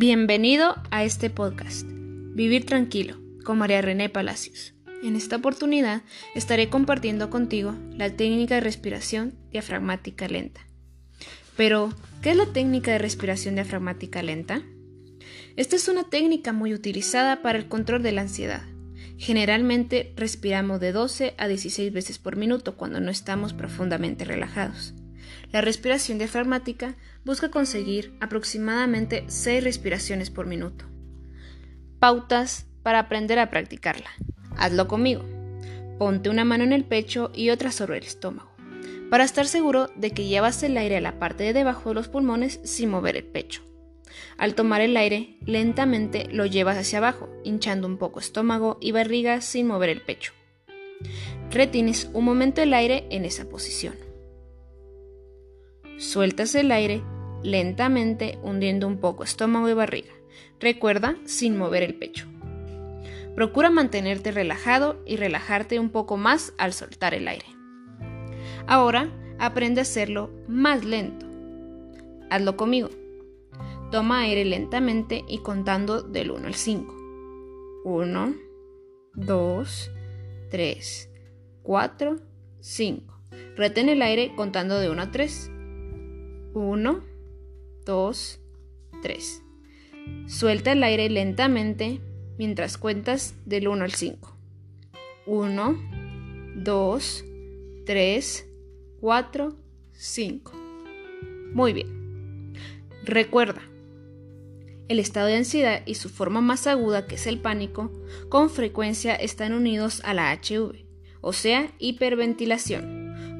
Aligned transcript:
Bienvenido 0.00 0.76
a 0.92 1.02
este 1.02 1.28
podcast, 1.28 1.84
Vivir 1.90 2.64
Tranquilo, 2.64 3.16
con 3.44 3.58
María 3.58 3.82
René 3.82 4.08
Palacios. 4.08 4.72
En 5.02 5.16
esta 5.16 5.34
oportunidad 5.34 6.02
estaré 6.36 6.68
compartiendo 6.68 7.30
contigo 7.30 7.74
la 7.96 8.08
técnica 8.08 8.54
de 8.54 8.60
respiración 8.60 9.34
diafragmática 9.50 10.28
lenta. 10.28 10.60
Pero, 11.56 11.92
¿qué 12.22 12.30
es 12.30 12.36
la 12.36 12.46
técnica 12.46 12.92
de 12.92 12.98
respiración 12.98 13.56
diafragmática 13.56 14.22
lenta? 14.22 14.62
Esta 15.56 15.74
es 15.74 15.88
una 15.88 16.04
técnica 16.04 16.52
muy 16.52 16.74
utilizada 16.74 17.42
para 17.42 17.58
el 17.58 17.66
control 17.66 18.04
de 18.04 18.12
la 18.12 18.20
ansiedad. 18.20 18.62
Generalmente 19.16 20.12
respiramos 20.14 20.78
de 20.78 20.92
12 20.92 21.34
a 21.38 21.48
16 21.48 21.92
veces 21.92 22.20
por 22.20 22.36
minuto 22.36 22.76
cuando 22.76 23.00
no 23.00 23.10
estamos 23.10 23.52
profundamente 23.52 24.24
relajados. 24.24 24.94
La 25.52 25.60
respiración 25.60 26.18
diafragmática 26.18 26.96
busca 27.24 27.50
conseguir 27.50 28.14
aproximadamente 28.20 29.24
6 29.28 29.64
respiraciones 29.64 30.30
por 30.30 30.46
minuto. 30.46 30.84
Pautas 31.98 32.66
para 32.82 33.00
aprender 33.00 33.38
a 33.38 33.50
practicarla. 33.50 34.10
Hazlo 34.56 34.88
conmigo. 34.88 35.24
Ponte 35.98 36.30
una 36.30 36.44
mano 36.44 36.64
en 36.64 36.72
el 36.72 36.84
pecho 36.84 37.30
y 37.34 37.50
otra 37.50 37.72
sobre 37.72 37.98
el 37.98 38.04
estómago, 38.04 38.50
para 39.10 39.24
estar 39.24 39.46
seguro 39.46 39.90
de 39.96 40.12
que 40.12 40.26
llevas 40.26 40.62
el 40.62 40.76
aire 40.76 40.98
a 40.98 41.00
la 41.00 41.18
parte 41.18 41.44
de 41.44 41.52
debajo 41.52 41.88
de 41.88 41.96
los 41.96 42.08
pulmones 42.08 42.60
sin 42.62 42.90
mover 42.90 43.16
el 43.16 43.24
pecho. 43.24 43.62
Al 44.36 44.54
tomar 44.54 44.80
el 44.80 44.96
aire, 44.96 45.36
lentamente 45.44 46.28
lo 46.30 46.46
llevas 46.46 46.78
hacia 46.78 46.98
abajo, 46.98 47.28
hinchando 47.44 47.86
un 47.88 47.98
poco 47.98 48.20
estómago 48.20 48.78
y 48.80 48.92
barriga 48.92 49.40
sin 49.40 49.66
mover 49.66 49.90
el 49.90 50.02
pecho. 50.02 50.32
Retienes 51.50 52.08
un 52.12 52.24
momento 52.24 52.62
el 52.62 52.74
aire 52.74 53.06
en 53.10 53.24
esa 53.24 53.48
posición. 53.48 53.94
Sueltas 55.98 56.54
el 56.54 56.70
aire 56.70 57.02
lentamente 57.42 58.38
hundiendo 58.42 58.86
un 58.86 58.98
poco 58.98 59.24
estómago 59.24 59.68
y 59.68 59.74
barriga. 59.74 60.12
Recuerda 60.60 61.16
sin 61.24 61.58
mover 61.58 61.82
el 61.82 61.96
pecho. 61.96 62.26
Procura 63.34 63.68
mantenerte 63.70 64.30
relajado 64.30 65.02
y 65.06 65.16
relajarte 65.16 65.80
un 65.80 65.90
poco 65.90 66.16
más 66.16 66.52
al 66.56 66.72
soltar 66.72 67.14
el 67.14 67.26
aire. 67.26 67.46
Ahora 68.68 69.10
aprende 69.40 69.80
a 69.80 69.82
hacerlo 69.82 70.30
más 70.46 70.84
lento. 70.84 71.26
Hazlo 72.30 72.56
conmigo. 72.56 72.90
Toma 73.90 74.20
aire 74.20 74.44
lentamente 74.44 75.24
y 75.26 75.38
contando 75.38 76.02
del 76.02 76.30
1 76.30 76.46
al 76.46 76.54
5. 76.54 76.94
1, 77.84 78.34
2, 79.14 79.90
3, 80.50 81.10
4, 81.62 82.16
5. 82.60 83.20
Retén 83.56 83.88
el 83.88 84.02
aire 84.02 84.32
contando 84.36 84.78
de 84.78 84.90
1 84.90 85.02
a 85.02 85.10
3. 85.10 85.52
1, 86.54 87.04
2, 87.84 88.40
3. 89.02 89.42
Suelta 90.26 90.72
el 90.72 90.82
aire 90.82 91.08
lentamente 91.10 92.00
mientras 92.38 92.78
cuentas 92.78 93.34
del 93.44 93.68
1 93.68 93.84
al 93.84 93.92
5. 93.92 94.36
1, 95.26 95.78
2, 96.56 97.24
3, 97.86 98.46
4, 99.00 99.56
5. 99.92 100.52
Muy 101.52 101.72
bien. 101.72 102.52
Recuerda, 103.04 103.62
el 104.88 104.98
estado 104.98 105.26
de 105.26 105.36
ansiedad 105.36 105.82
y 105.86 105.94
su 105.94 106.08
forma 106.08 106.40
más 106.40 106.66
aguda, 106.66 107.06
que 107.06 107.16
es 107.16 107.26
el 107.26 107.40
pánico, 107.40 107.92
con 108.28 108.50
frecuencia 108.50 109.14
están 109.14 109.52
unidos 109.52 110.00
a 110.04 110.14
la 110.14 110.32
HV, 110.32 110.84
o 111.20 111.32
sea, 111.32 111.72
hiperventilación 111.78 112.97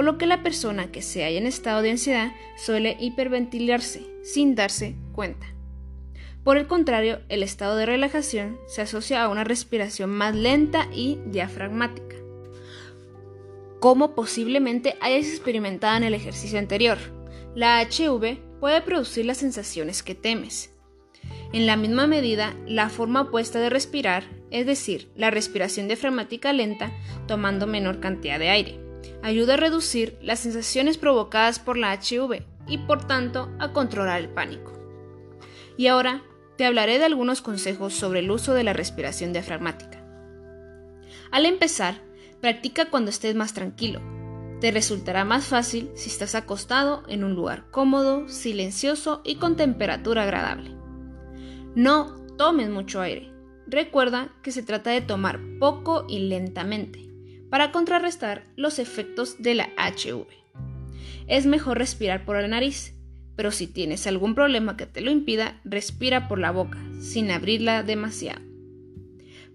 por 0.00 0.06
lo 0.06 0.16
que 0.16 0.24
la 0.24 0.42
persona 0.42 0.90
que 0.90 1.02
se 1.02 1.24
halla 1.24 1.36
en 1.36 1.46
estado 1.46 1.82
de 1.82 1.90
ansiedad 1.90 2.32
suele 2.56 2.96
hiperventilarse 2.98 4.00
sin 4.22 4.54
darse 4.54 4.96
cuenta. 5.12 5.46
Por 6.42 6.56
el 6.56 6.66
contrario, 6.66 7.20
el 7.28 7.42
estado 7.42 7.76
de 7.76 7.84
relajación 7.84 8.58
se 8.66 8.80
asocia 8.80 9.22
a 9.22 9.28
una 9.28 9.44
respiración 9.44 10.08
más 10.08 10.34
lenta 10.34 10.88
y 10.90 11.18
diafragmática, 11.26 12.16
como 13.78 14.14
posiblemente 14.14 14.96
hayas 15.02 15.26
experimentado 15.26 15.98
en 15.98 16.04
el 16.04 16.14
ejercicio 16.14 16.58
anterior. 16.58 16.96
La 17.54 17.82
HV 17.82 18.58
puede 18.58 18.80
producir 18.80 19.26
las 19.26 19.36
sensaciones 19.36 20.02
que 20.02 20.14
temes. 20.14 20.70
En 21.52 21.66
la 21.66 21.76
misma 21.76 22.06
medida, 22.06 22.56
la 22.66 22.88
forma 22.88 23.20
opuesta 23.20 23.60
de 23.60 23.68
respirar, 23.68 24.24
es 24.50 24.64
decir, 24.64 25.10
la 25.14 25.30
respiración 25.30 25.88
diafragmática 25.88 26.54
lenta, 26.54 26.90
tomando 27.26 27.66
menor 27.66 28.00
cantidad 28.00 28.38
de 28.38 28.48
aire 28.48 28.89
ayuda 29.22 29.54
a 29.54 29.56
reducir 29.56 30.18
las 30.22 30.40
sensaciones 30.40 30.98
provocadas 30.98 31.58
por 31.58 31.76
la 31.76 31.92
HV 31.94 32.42
y 32.66 32.78
por 32.78 33.06
tanto 33.06 33.50
a 33.58 33.72
controlar 33.72 34.20
el 34.20 34.28
pánico. 34.28 34.72
Y 35.76 35.86
ahora 35.86 36.22
te 36.56 36.66
hablaré 36.66 36.98
de 36.98 37.04
algunos 37.04 37.40
consejos 37.40 37.94
sobre 37.94 38.20
el 38.20 38.30
uso 38.30 38.54
de 38.54 38.64
la 38.64 38.72
respiración 38.72 39.32
diafragmática. 39.32 40.04
Al 41.30 41.46
empezar, 41.46 42.02
practica 42.40 42.90
cuando 42.90 43.10
estés 43.10 43.34
más 43.34 43.54
tranquilo. 43.54 44.00
Te 44.60 44.70
resultará 44.70 45.24
más 45.24 45.46
fácil 45.46 45.90
si 45.94 46.10
estás 46.10 46.34
acostado 46.34 47.02
en 47.08 47.24
un 47.24 47.34
lugar 47.34 47.70
cómodo, 47.70 48.28
silencioso 48.28 49.22
y 49.24 49.36
con 49.36 49.56
temperatura 49.56 50.24
agradable. 50.24 50.76
No 51.74 52.16
tomes 52.36 52.68
mucho 52.68 53.00
aire. 53.00 53.32
Recuerda 53.66 54.34
que 54.42 54.52
se 54.52 54.62
trata 54.62 54.90
de 54.90 55.00
tomar 55.00 55.40
poco 55.58 56.04
y 56.08 56.28
lentamente 56.28 57.09
para 57.50 57.72
contrarrestar 57.72 58.44
los 58.56 58.78
efectos 58.78 59.42
de 59.42 59.54
la 59.54 59.70
HV. 59.76 60.26
Es 61.26 61.46
mejor 61.46 61.78
respirar 61.78 62.24
por 62.24 62.40
la 62.40 62.48
nariz, 62.48 62.94
pero 63.36 63.50
si 63.50 63.66
tienes 63.66 64.06
algún 64.06 64.34
problema 64.34 64.76
que 64.76 64.86
te 64.86 65.00
lo 65.00 65.10
impida, 65.10 65.60
respira 65.64 66.28
por 66.28 66.38
la 66.38 66.52
boca, 66.52 66.78
sin 67.00 67.30
abrirla 67.30 67.82
demasiado. 67.82 68.40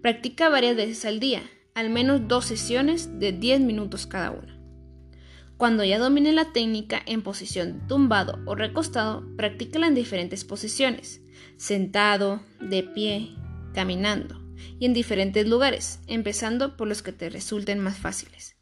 Practica 0.02 0.48
varias 0.48 0.76
veces 0.76 1.04
al 1.04 1.20
día, 1.20 1.42
al 1.74 1.90
menos 1.90 2.28
dos 2.28 2.44
sesiones 2.44 3.18
de 3.18 3.32
10 3.32 3.60
minutos 3.60 4.06
cada 4.06 4.30
una. 4.30 4.58
Cuando 5.56 5.84
ya 5.84 5.98
domine 5.98 6.32
la 6.32 6.52
técnica 6.52 7.02
en 7.06 7.22
posición 7.22 7.86
tumbado 7.88 8.38
o 8.44 8.54
recostado, 8.54 9.24
practícala 9.36 9.86
en 9.86 9.94
diferentes 9.94 10.44
posiciones, 10.44 11.22
sentado, 11.56 12.42
de 12.60 12.82
pie, 12.82 13.30
caminando 13.72 14.45
y 14.78 14.86
en 14.86 14.94
diferentes 14.94 15.46
lugares, 15.46 16.00
empezando 16.06 16.76
por 16.76 16.88
los 16.88 17.02
que 17.02 17.12
te 17.12 17.30
resulten 17.30 17.78
más 17.78 17.98
fáciles. 17.98 18.56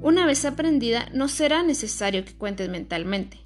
Una 0.00 0.26
vez 0.26 0.44
aprendida, 0.44 1.08
no 1.12 1.28
será 1.28 1.62
necesario 1.62 2.24
que 2.24 2.36
cuentes 2.36 2.68
mentalmente, 2.68 3.38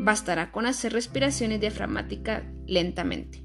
bastará 0.00 0.52
con 0.52 0.66
hacer 0.66 0.92
respiraciones 0.92 1.60
diafragmáticas 1.60 2.44
lentamente. 2.66 3.44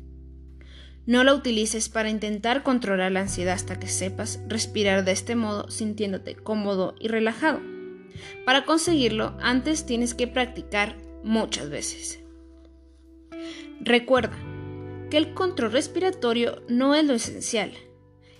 No 1.05 1.25
la 1.25 1.33
utilices 1.33 1.89
para 1.89 2.09
intentar 2.09 2.63
controlar 2.63 3.11
la 3.11 3.21
ansiedad 3.21 3.55
hasta 3.55 3.77
que 3.77 3.87
sepas 3.87 4.39
respirar 4.47 5.03
de 5.03 5.11
este 5.11 5.35
modo 5.35 5.69
sintiéndote 5.69 6.35
cómodo 6.35 6.95
y 6.97 7.09
relajado. 7.09 7.59
Para 8.45 8.63
conseguirlo, 8.63 9.37
antes 9.41 9.85
tienes 9.85 10.13
que 10.13 10.27
practicar 10.27 10.95
muchas 11.23 11.69
veces. 11.69 12.19
Recuerda, 13.81 14.37
que 15.13 15.17
el 15.17 15.35
control 15.35 15.71
respiratorio 15.71 16.63
no 16.67 16.95
es 16.95 17.05
lo 17.05 17.13
esencial 17.13 17.71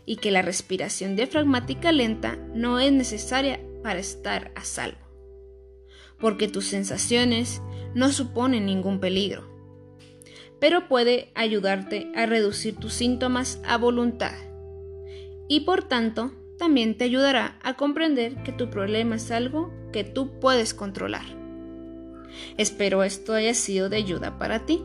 y 0.08 0.16
que 0.16 0.32
la 0.32 0.42
respiración 0.42 1.16
diafragmática 1.16 1.92
lenta 1.92 2.36
no 2.56 2.80
es 2.80 2.92
necesaria 2.92 3.60
para 3.84 4.00
estar 4.00 4.52
a 4.56 4.64
salvo, 4.64 4.98
porque 6.20 6.48
tus 6.48 6.66
sensaciones 6.66 7.62
no 7.94 8.12
suponen 8.12 8.66
ningún 8.66 9.00
peligro, 9.00 9.48
pero 10.60 10.88
puede 10.88 11.32
ayudarte 11.36 12.12
a 12.16 12.26
reducir 12.26 12.76
tus 12.78 12.94
síntomas 12.94 13.62
a 13.68 13.78
voluntad 13.78 14.34
y 15.48 15.60
por 15.68 15.84
tanto 15.84 16.32
también 16.58 16.98
te 16.98 17.04
ayudará 17.04 17.60
a 17.62 17.76
comprender 17.76 18.42
que 18.42 18.52
tu 18.52 18.72
problema 18.72 19.18
es 19.18 19.30
algo 19.30 19.72
que 19.92 20.04
tú 20.04 20.40
puedes 20.40 20.74
controlar. 20.74 21.26
Espero 22.58 23.04
esto 23.04 23.36
haya 23.36 23.54
sido 23.54 23.90
de 23.90 23.98
ayuda 23.98 24.40
para 24.40 24.66
ti. 24.66 24.84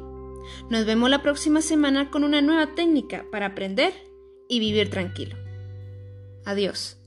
Nos 0.70 0.84
vemos 0.86 1.10
la 1.10 1.22
próxima 1.22 1.60
semana 1.60 2.10
con 2.10 2.24
una 2.24 2.40
nueva 2.40 2.74
técnica 2.74 3.26
para 3.30 3.46
aprender 3.46 3.92
y 4.48 4.60
vivir 4.60 4.90
tranquilo. 4.90 5.36
Adiós. 6.44 6.97